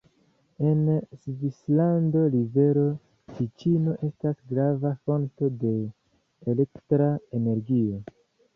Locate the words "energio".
7.43-8.05